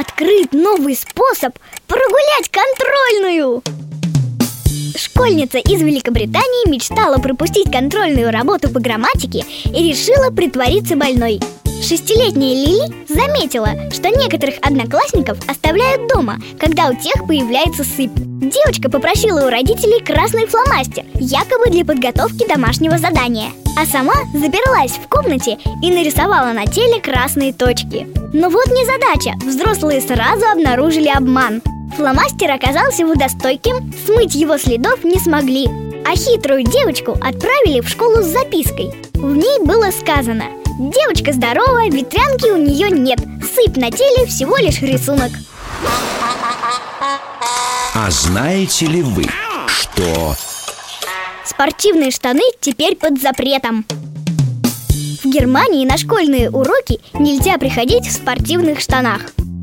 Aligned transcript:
Открыт 0.00 0.54
новый 0.54 0.96
способ 0.96 1.58
прогулять 1.86 2.48
контрольную! 2.50 3.62
Школьница 4.96 5.58
из 5.58 5.82
Великобритании 5.82 6.70
мечтала 6.70 7.18
пропустить 7.18 7.70
контрольную 7.70 8.30
работу 8.30 8.70
по 8.70 8.80
грамматике 8.80 9.44
и 9.66 9.90
решила 9.90 10.30
притвориться 10.30 10.96
больной. 10.96 11.38
Шестилетняя 11.90 12.54
Лили 12.54 13.12
заметила, 13.12 13.70
что 13.90 14.10
некоторых 14.10 14.54
одноклассников 14.62 15.38
оставляют 15.48 16.06
дома, 16.06 16.36
когда 16.60 16.88
у 16.88 16.94
тех 16.94 17.26
появляется 17.26 17.82
сыпь. 17.82 18.14
Девочка 18.14 18.88
попросила 18.88 19.44
у 19.44 19.50
родителей 19.50 20.00
красный 20.00 20.46
фломастер, 20.46 21.02
якобы 21.14 21.68
для 21.68 21.84
подготовки 21.84 22.46
домашнего 22.46 22.96
задания. 22.96 23.50
А 23.76 23.84
сама 23.86 24.14
заперлась 24.32 24.92
в 24.92 25.08
комнате 25.08 25.58
и 25.82 25.90
нарисовала 25.90 26.52
на 26.52 26.64
теле 26.66 27.00
красные 27.00 27.52
точки. 27.52 28.06
Но 28.32 28.50
вот 28.50 28.68
не 28.68 28.84
задача, 28.84 29.36
взрослые 29.44 30.00
сразу 30.00 30.46
обнаружили 30.46 31.08
обман. 31.08 31.60
Фломастер 31.96 32.52
оказался 32.52 33.04
водостойким, 33.04 33.92
смыть 34.06 34.36
его 34.36 34.58
следов 34.58 35.02
не 35.02 35.18
смогли. 35.18 35.66
А 36.06 36.14
хитрую 36.14 36.62
девочку 36.62 37.18
отправили 37.20 37.80
в 37.80 37.88
школу 37.88 38.22
с 38.22 38.26
запиской. 38.26 38.92
В 39.14 39.34
ней 39.34 39.58
было 39.64 39.90
сказано 39.90 40.44
Девочка 40.80 41.34
здоровая, 41.34 41.90
ветрянки 41.90 42.48
у 42.48 42.56
нее 42.56 42.88
нет. 42.88 43.18
Сыпь 43.18 43.76
на 43.76 43.90
теле 43.90 44.24
всего 44.24 44.56
лишь 44.56 44.80
рисунок. 44.80 45.30
А 47.94 48.10
знаете 48.10 48.86
ли 48.86 49.02
вы, 49.02 49.26
что... 49.66 50.34
Спортивные 51.44 52.10
штаны 52.10 52.40
теперь 52.60 52.96
под 52.96 53.20
запретом. 53.20 53.84
В 55.22 55.26
Германии 55.26 55.84
на 55.84 55.98
школьные 55.98 56.50
уроки 56.50 56.98
нельзя 57.12 57.58
приходить 57.58 58.06
в 58.06 58.12
спортивных 58.12 58.80
штанах 58.80 59.20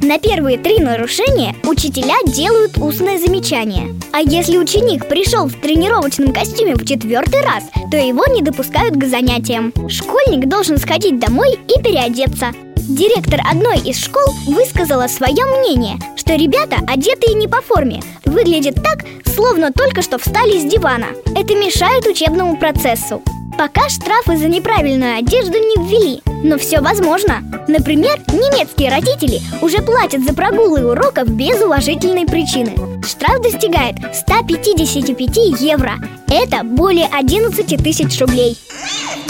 на 0.08 0.19
первые 0.19 0.58
три 0.58 0.80
нарушения 0.80 1.53
учителя 1.63 2.16
делают 2.25 2.77
устное 2.77 3.19
замечание. 3.19 3.94
А 4.14 4.22
если 4.22 4.58
ученик 4.58 5.05
пришел 5.09 5.47
в 5.47 5.59
тренировочном 5.59 6.31
костюме 6.33 6.75
в 6.75 6.86
четвертый 6.86 7.41
раз, 7.41 7.66
то 7.91 7.97
его 7.97 8.25
не 8.27 8.41
допускают 8.41 8.95
к 8.95 9.03
занятиям. 9.03 9.73
Школьник 9.89 10.47
должен 10.47 10.77
сходить 10.77 11.19
домой 11.19 11.59
и 11.67 11.83
переодеться. 11.83 12.53
Директор 12.77 13.41
одной 13.52 13.80
из 13.80 13.99
школ 13.99 14.33
высказала 14.47 15.08
свое 15.08 15.44
мнение, 15.59 15.97
что 16.16 16.36
ребята, 16.36 16.77
одетые 16.88 17.33
не 17.33 17.49
по 17.49 17.61
форме, 17.61 18.02
выглядят 18.23 18.75
так, 18.75 19.03
словно 19.25 19.73
только 19.73 20.02
что 20.02 20.17
встали 20.17 20.58
с 20.58 20.64
дивана. 20.64 21.08
Это 21.36 21.53
мешает 21.53 22.08
учебному 22.08 22.58
процессу. 22.58 23.21
Пока 23.58 23.89
штрафы 23.89 24.38
за 24.38 24.47
неправильную 24.47 25.17
одежду 25.17 25.53
не 25.58 25.75
ввели, 25.83 26.22
но 26.44 26.59
все 26.59 26.80
возможно. 26.80 27.41
Например, 27.67 28.19
немецкие 28.27 28.91
родители 28.91 29.41
уже 29.61 29.81
платят 29.81 30.23
за 30.23 30.33
прогулы 30.33 30.86
уроков 30.86 31.27
без 31.30 31.59
уважительной 31.59 32.27
причины. 32.27 32.75
Штраф 33.03 33.41
достигает 33.41 33.95
155 34.16 35.59
евро. 35.59 35.95
Это 36.27 36.64
более 36.64 37.08
11 37.08 37.83
тысяч 37.83 38.21
рублей. 38.21 38.58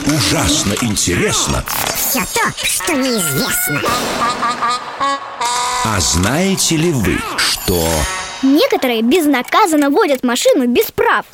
Ужасно 0.05 0.73
интересно 0.81 1.63
Все 1.95 2.19
то, 2.19 2.51
что 2.63 2.93
неизвестно 2.93 3.81
А 5.85 5.99
знаете 5.99 6.75
ли 6.75 6.91
вы, 6.91 7.17
что... 7.37 7.81
Некоторые 8.43 9.01
безнаказанно 9.01 9.89
водят 9.89 10.23
машину 10.23 10.67
без 10.67 10.91
прав. 10.91 11.25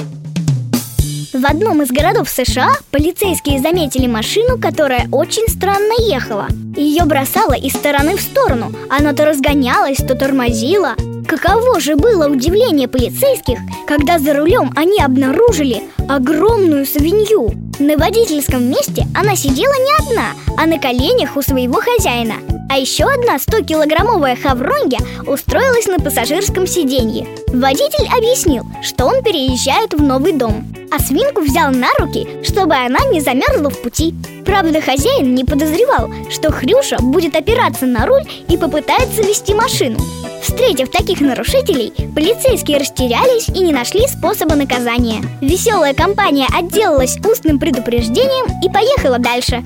В 1.34 1.48
одном 1.48 1.82
из 1.82 1.90
городов 1.90 2.30
США 2.30 2.74
полицейские 2.92 3.60
заметили 3.60 4.06
машину, 4.06 4.60
которая 4.60 5.08
очень 5.12 5.48
странно 5.48 5.94
ехала. 6.08 6.46
Ее 6.78 7.06
бросала 7.06 7.54
из 7.54 7.74
стороны 7.74 8.18
в 8.18 8.22
сторону. 8.22 8.72
Она 8.88 9.14
то 9.14 9.26
разгонялась, 9.26 9.98
то 9.98 10.14
тормозила. 10.14 10.94
Каково 11.28 11.80
же 11.80 11.96
было 11.96 12.28
удивление 12.28 12.88
полицейских, 12.88 13.58
когда 13.88 14.20
за 14.20 14.36
рулем 14.36 14.72
они 14.76 15.02
обнаружили 15.02 15.82
огромную 16.08 16.86
свинью. 16.86 17.52
На 17.80 17.98
водительском 17.98 18.70
месте 18.70 19.08
она 19.16 19.36
сидела 19.36 19.74
не 19.74 20.06
одна, 20.06 20.28
а 20.56 20.68
на 20.68 20.78
коленях 20.78 21.36
у 21.36 21.42
своего 21.42 21.82
хозяина. 21.82 22.36
А 22.70 22.78
еще 22.78 23.06
одна 23.06 23.38
100-килограммовая 23.38 24.40
хавронья 24.40 25.00
устроилась 25.26 25.88
на 25.88 25.98
пассажирском 25.98 26.68
сиденье. 26.68 27.28
Водитель 27.48 28.08
объяснил, 28.16 28.66
что 28.84 29.08
он 29.08 29.24
переезжает 29.24 29.96
в 29.96 30.04
новый 30.04 30.34
дом 30.34 30.64
а 30.94 31.00
свинку 31.00 31.42
взял 31.42 31.72
на 31.72 31.88
руки, 31.98 32.28
чтобы 32.44 32.76
она 32.76 33.00
не 33.12 33.20
замерзла 33.20 33.72
в 33.72 33.82
пути. 33.82 34.14
Правда, 34.46 34.80
хозяин 34.80 35.34
не 35.34 35.44
подозревал, 35.44 36.14
что 36.30 36.52
Хрюша 36.52 36.98
будет 37.00 37.36
опираться 37.36 37.86
на 37.88 38.06
руль 38.06 38.24
и 38.48 38.58
попытается 38.58 39.24
вести 39.24 39.56
машину. 39.56 39.98
Встретив 40.44 40.92
таких 40.92 41.22
нарушителей, 41.22 41.94
полицейские 42.14 42.78
растерялись 42.78 43.48
и 43.48 43.60
не 43.62 43.72
нашли 43.72 44.08
способа 44.08 44.56
наказания. 44.56 45.24
Веселая 45.42 45.96
компания 45.96 46.48
отделалась 46.54 47.18
устным 47.26 47.58
предупреждением 47.58 48.62
и 48.62 48.72
поехала 48.72 49.18
дальше. 49.18 49.64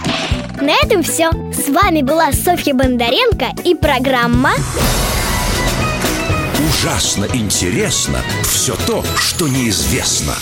На 0.61 0.71
этом 0.81 1.03
все. 1.03 1.31
С 1.51 1.67
вами 1.67 2.03
была 2.03 2.31
Софья 2.31 2.73
Бондаренко 2.73 3.47
и 3.65 3.75
программа 3.75 4.51
Ужасно 6.69 7.27
интересно 7.33 8.19
все 8.43 8.75
то, 8.85 9.03
что 9.17 9.47
неизвестно. 9.47 10.33